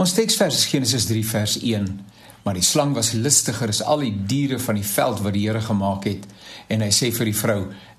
Ons 0.00 0.14
teksvers 0.16 0.56
is 0.56 0.68
Genesis 0.70 1.04
3 1.10 1.20
vers 1.28 1.54
1. 1.60 1.88
Maar 2.42 2.56
die 2.56 2.64
slang 2.64 2.94
was 2.96 3.10
listiger 3.12 3.68
as 3.68 3.82
al 3.84 4.00
die 4.00 4.14
diere 4.30 4.56
van 4.62 4.78
die 4.78 4.86
veld 4.86 5.20
wat 5.20 5.34
die 5.36 5.42
Here 5.44 5.60
gemaak 5.60 6.06
het. 6.08 6.24
En 6.72 6.80
hy 6.80 6.88
sê 6.88 7.10
vir 7.12 7.28
die 7.28 7.36
vrou: 7.36 7.58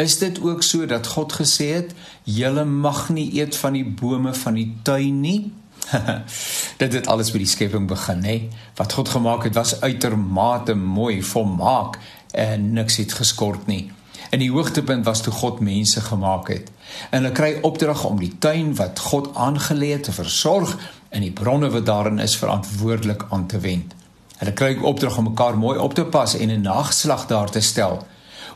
"Is 0.00 0.16
dit 0.22 0.40
ook 0.40 0.64
so 0.64 0.86
dat 0.88 1.06
God 1.06 1.36
gesê 1.36 1.68
het: 1.74 1.92
"Julle 2.24 2.64
mag 2.64 3.10
nie 3.12 3.28
eet 3.36 3.56
van 3.56 3.76
die 3.76 3.84
bome 3.84 4.32
van 4.34 4.54
die 4.54 4.72
tuin 4.82 5.20
nie"?" 5.20 5.52
dit 6.82 6.92
het 6.92 7.06
alles 7.12 7.32
by 7.32 7.42
die 7.44 7.52
skepping 7.52 7.88
begin, 7.88 8.24
hè. 8.24 8.48
Wat 8.80 8.92
God 8.92 9.08
gemaak 9.08 9.44
het 9.44 9.54
was 9.54 9.80
uitermate 9.80 10.74
mooi, 10.74 11.22
volmaak 11.22 11.98
en 12.32 12.72
niks 12.72 12.96
het 12.96 13.12
geskort 13.12 13.66
nie. 13.66 13.92
En 14.32 14.40
die 14.40 14.50
hoogtepunt 14.50 15.04
was 15.04 15.20
toe 15.20 15.32
God 15.32 15.60
mense 15.60 16.00
gemaak 16.00 16.48
het. 16.48 16.70
En 17.10 17.20
hulle 17.20 17.34
kry 17.36 17.58
opdrag 17.68 18.04
om 18.08 18.16
die 18.16 18.32
tuin 18.40 18.70
wat 18.78 18.98
God 18.98 19.34
aangelê 19.36 19.90
het 19.92 20.06
te 20.08 20.12
versorg 20.16 20.72
en 21.12 21.20
die 21.20 21.34
bronne 21.36 21.68
wat 21.74 21.84
daarin 21.86 22.18
is 22.18 22.36
verantwoordelik 22.40 23.26
aan 23.28 23.44
te 23.46 23.60
wend. 23.60 23.92
Hulle 24.40 24.54
kry 24.56 24.78
opdrag 24.80 25.18
om 25.20 25.28
mekaar 25.28 25.58
mooi 25.58 25.76
op 25.78 25.94
te 25.94 26.04
pas 26.04 26.36
en 26.36 26.48
'n 26.48 26.64
nageslag 26.64 27.26
daar 27.26 27.50
te 27.50 27.60
stel. 27.60 28.06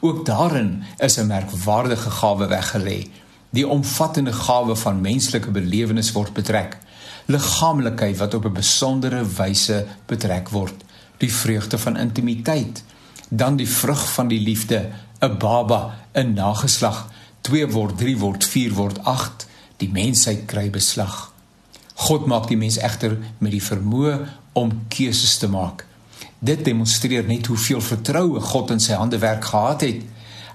Ook 0.01 0.25
daarin 0.27 0.83
is 0.97 1.19
'n 1.19 1.27
merkwaardige 1.27 2.11
gawe 2.11 2.47
weggelê. 2.47 3.09
Die 3.51 3.69
omvattende 3.69 4.33
gawe 4.33 4.77
van 4.77 5.01
menslike 5.01 5.51
belewenis 5.51 6.13
word 6.13 6.33
betrek. 6.33 6.79
Liggaamlikheid 7.27 8.17
wat 8.17 8.35
op 8.35 8.45
'n 8.45 8.53
besondere 8.53 9.25
wyse 9.37 9.87
betrek 10.07 10.49
word. 10.49 10.85
Die 11.17 11.33
vreugde 11.33 11.79
van 11.79 11.97
intimiteit, 11.97 12.85
dan 13.29 13.57
die 13.57 13.69
vrug 13.69 14.13
van 14.13 14.29
die 14.29 14.41
liefde, 14.41 14.91
'n 15.21 15.39
baba, 15.39 15.95
'n 16.15 16.35
nageslag, 16.35 17.09
2 17.41 17.71
word 17.73 17.99
3 17.99 18.19
word 18.19 18.45
4 18.45 18.75
word 18.75 18.99
8, 19.05 19.47
die 19.77 19.89
mensheid 19.89 20.47
kry 20.47 20.71
beslag. 20.71 21.33
God 21.95 22.27
maak 22.27 22.49
die 22.49 22.57
mens 22.57 22.77
egter 22.79 23.19
met 23.39 23.53
die 23.53 23.63
vermoë 23.63 24.29
om 24.53 24.73
keuses 24.89 25.39
te 25.39 25.49
maak. 25.49 25.87
Dit 26.39 26.65
demonstreer 26.65 27.25
net 27.25 27.47
hoeveel 27.47 27.81
vertroue 27.81 28.41
God 28.41 28.71
in 28.71 28.81
sy 28.81 28.93
handewerk 28.93 29.45
gehad 29.45 29.81
het. 29.81 30.03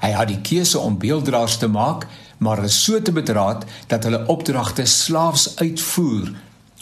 Hy 0.02 0.12
het 0.14 0.30
die 0.30 0.42
keuse 0.42 0.80
om 0.80 1.00
beelddraers 1.02 1.58
te 1.58 1.68
maak, 1.68 2.08
maar 2.38 2.64
is 2.66 2.84
so 2.84 3.02
te 3.02 3.14
bedraad 3.14 3.66
dat 3.88 4.04
hulle 4.04 4.26
opdragte 4.28 4.86
slaafs 4.86 5.58
uitvoer. 5.58 6.32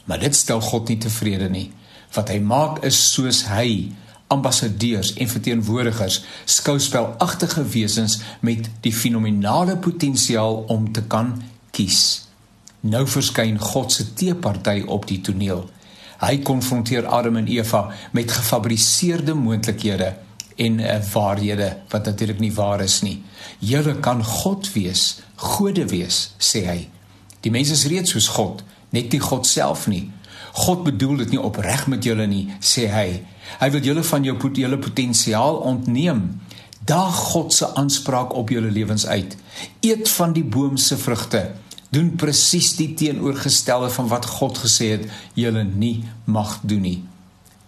Maar 0.06 0.20
dit 0.20 0.36
stel 0.36 0.62
God 0.62 0.88
nie 0.88 0.98
tevrede 0.98 1.50
nie. 1.50 1.70
Wat 2.16 2.32
hy 2.32 2.40
maak 2.40 2.84
is 2.88 3.00
soos 3.14 3.46
hy 3.52 3.92
ambassadeurs 4.30 5.14
en 5.18 5.30
verteenwoordigers, 5.30 6.22
skouspelagtige 6.46 7.66
wesens 7.74 8.20
met 8.46 8.70
die 8.86 8.94
fenominale 8.94 9.78
potensiaal 9.78 10.64
om 10.70 10.92
te 10.94 11.04
kan 11.10 11.34
kies. 11.74 12.30
Nou 12.86 13.04
verskyn 13.10 13.58
God 13.60 13.92
se 13.92 14.06
teeparty 14.14 14.84
op 14.88 15.08
die 15.10 15.20
toneel. 15.26 15.66
Hy 16.20 16.38
konfronteer 16.46 17.08
Adam 17.08 17.40
en 17.40 17.48
Eva 17.48 17.88
met 18.16 18.32
gefabriseerde 18.32 19.34
moontlikhede 19.34 20.14
en 20.60 20.80
uh, 20.80 21.00
waarhede 21.14 21.70
wat 21.90 22.06
natuurlik 22.06 22.40
nie 22.40 22.54
waar 22.54 22.84
is 22.84 23.00
nie. 23.02 23.18
Julle 23.60 23.96
kan 24.04 24.24
God 24.24 24.68
wees, 24.76 25.22
gode 25.36 25.88
wees, 25.88 26.34
sê 26.38 26.66
hy. 26.68 26.80
Die 27.40 27.52
mense 27.52 27.74
is 27.74 27.88
reeds 27.88 28.12
soos 28.12 28.28
God, 28.36 28.64
net 28.92 29.12
nie 29.16 29.22
God 29.24 29.48
self 29.48 29.88
nie. 29.88 30.10
God 30.66 30.84
bedoel 30.84 31.24
dit 31.24 31.36
nie 31.36 31.42
opreg 31.42 31.88
met 31.88 32.04
julle 32.04 32.28
nie, 32.28 32.48
sê 32.60 32.88
hy. 32.92 33.08
Hy 33.60 33.70
wil 33.74 33.82
julle 33.86 34.04
van 34.04 34.24
jou 34.24 34.36
hele 34.56 34.78
potensiaal 34.78 35.56
ontneem. 35.56 36.42
Daag 36.86 37.16
God 37.34 37.54
se 37.54 37.74
aanspraak 37.76 38.34
op 38.34 38.50
julle 38.50 38.72
lewens 38.72 39.08
uit. 39.08 39.38
Eet 39.82 40.10
van 40.10 40.34
die 40.34 40.44
boom 40.44 40.78
se 40.78 40.98
vrugte 40.98 41.52
doen 41.90 42.12
presies 42.22 42.76
die 42.78 42.94
teenoorgestelde 42.94 43.90
van 43.90 44.10
wat 44.12 44.26
God 44.38 44.60
gesê 44.62 44.92
het 44.94 45.08
julle 45.34 45.64
nie 45.66 46.04
mag 46.26 46.60
doen 46.62 46.84
nie. 46.86 47.00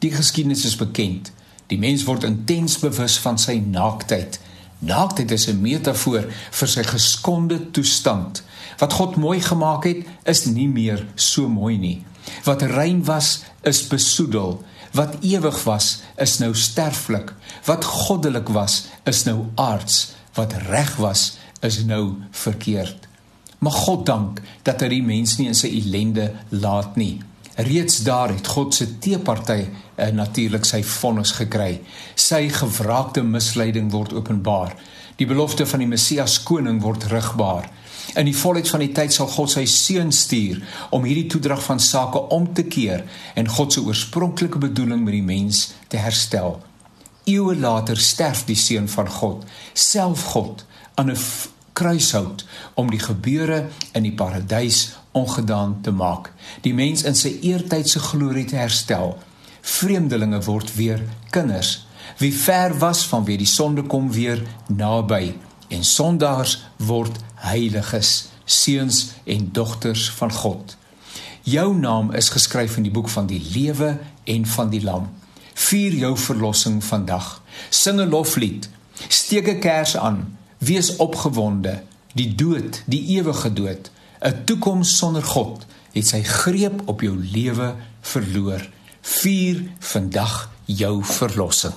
Die 0.01 0.11
geskiedenis 0.13 0.65
is 0.65 0.77
bekend. 0.77 1.31
Die 1.73 1.79
mens 1.81 2.03
word 2.05 2.25
intens 2.27 2.77
bewus 2.81 3.17
van 3.23 3.39
sy 3.41 3.57
naaktheid. 3.65 4.39
Naaktheid 4.81 5.31
is 5.31 5.47
'n 5.47 5.61
metafoor 5.61 6.25
vir 6.51 6.67
sy 6.67 6.83
geskonde 6.83 7.71
toestand. 7.71 8.43
Wat 8.77 8.93
God 8.93 9.15
mooi 9.15 9.41
gemaak 9.41 9.83
het, 9.83 10.05
is 10.25 10.45
nie 10.45 10.67
meer 10.67 11.05
so 11.15 11.47
mooi 11.47 11.77
nie. 11.77 12.05
Wat 12.43 12.61
rein 12.61 13.03
was, 13.05 13.43
is 13.61 13.87
besoedel. 13.87 14.63
Wat 14.91 15.15
ewig 15.21 15.63
was, 15.63 16.01
is 16.17 16.37
nou 16.37 16.55
sterflik. 16.55 17.33
Wat 17.65 17.85
goddelik 17.85 18.49
was, 18.49 18.87
is 19.03 19.23
nou 19.23 19.45
aards. 19.55 20.13
Wat 20.33 20.53
reg 20.53 20.95
was, 20.95 21.37
is 21.61 21.83
nou 21.83 22.15
verkeerd. 22.31 23.07
Mag 23.59 23.75
God 23.85 24.05
dank 24.05 24.41
dat 24.63 24.81
hy 24.81 24.87
die 24.87 25.03
mens 25.05 25.37
nie 25.37 25.47
in 25.47 25.55
sy 25.57 25.67
ellende 25.67 26.31
laat 26.49 26.95
nie. 26.95 27.21
Reeds 27.55 27.97
daar 28.07 28.31
het 28.31 28.47
God 28.47 28.75
se 28.75 28.87
teeparty 28.99 29.59
uh, 29.65 30.07
natuurlik 30.15 30.65
sy 30.65 30.81
vonnis 30.87 31.33
gekry. 31.35 31.81
Sy 32.15 32.47
gewraakte 32.53 33.23
misleiding 33.23 33.91
word 33.91 34.13
openbaar. 34.13 34.75
Die 35.19 35.27
belofte 35.27 35.67
van 35.67 35.83
die 35.83 35.89
Messias 35.89 36.39
koning 36.43 36.79
word 36.81 37.09
rigbaar. 37.11 37.67
In 38.15 38.25
die 38.27 38.35
volheid 38.35 38.67
van 38.71 38.81
die 38.83 38.91
tyd 38.95 39.13
sal 39.13 39.29
God 39.31 39.51
sy 39.53 39.65
seun 39.69 40.11
stuur 40.15 40.59
om 40.95 41.05
hierdie 41.07 41.29
toedrag 41.31 41.61
van 41.63 41.79
sake 41.79 42.19
om 42.35 42.49
te 42.55 42.65
keer 42.67 43.05
en 43.39 43.51
God 43.51 43.73
se 43.73 43.83
oorspronklike 43.83 44.59
bedoeling 44.59 45.03
met 45.05 45.15
die 45.15 45.23
mens 45.23 45.67
te 45.91 46.01
herstel. 46.01 46.57
Eeue 47.29 47.55
later 47.55 47.99
sterf 48.01 48.45
die 48.47 48.57
seun 48.57 48.89
van 48.89 49.07
God, 49.19 49.45
self 49.73 50.23
God, 50.33 50.65
aan 50.95 51.11
'n 51.11 51.19
kruishout 51.73 52.45
om 52.73 52.89
die 52.91 52.99
gebeure 52.99 53.67
in 53.91 54.03
die 54.03 54.15
paradys 54.15 54.91
ongedaan 55.11 55.79
te 55.81 55.91
maak. 55.91 56.31
Die 56.61 56.73
mens 56.73 57.03
in 57.03 57.15
sy 57.15 57.37
eertydse 57.41 57.99
glorie 57.99 58.45
te 58.45 58.59
herstel. 58.59 59.17
Vreemdelinge 59.61 60.41
word 60.47 60.73
weer 60.75 61.03
kinders. 61.29 61.85
Wie 62.17 62.33
ver 62.33 62.75
was 62.79 63.05
van 63.07 63.25
wie 63.25 63.37
die 63.37 63.49
sonde 63.49 63.83
kom 63.83 64.11
weer 64.11 64.41
naby 64.67 65.35
en 65.71 65.83
sondaars 65.87 66.57
word 66.77 67.17
heiliges, 67.47 68.29
seuns 68.45 69.13
en 69.23 69.49
dogters 69.55 70.09
van 70.17 70.31
God. 70.31 70.75
Jou 71.47 71.71
naam 71.77 72.11
is 72.13 72.29
geskryf 72.29 72.77
in 72.77 72.85
die 72.85 72.93
boek 72.93 73.09
van 73.09 73.29
die 73.29 73.41
lewe 73.53 73.95
en 74.23 74.45
van 74.45 74.69
die 74.69 74.83
lam. 74.83 75.09
Vier 75.53 75.93
jou 75.93 76.11
verlossing 76.17 76.83
vandag. 76.83 77.41
Sing 77.69 77.99
'n 77.99 78.09
loflied. 78.09 78.69
Steek 79.07 79.47
'n 79.47 79.59
kers 79.59 79.97
aan 79.97 80.37
Wees 80.61 80.95
opgewonde, 81.01 81.81
die 82.13 82.35
dood, 82.35 82.83
die 82.85 83.01
ewige 83.17 83.49
dood, 83.53 83.89
'n 84.21 84.43
toekoms 84.45 84.97
sonder 84.97 85.23
God, 85.23 85.65
het 85.91 86.07
sy 86.07 86.21
greep 86.23 86.81
op 86.85 87.01
jou 87.01 87.17
lewe 87.17 87.75
verloor. 88.01 88.69
Vier 89.01 89.63
vandag 89.79 90.51
jou 90.65 91.03
verlossing. 91.03 91.73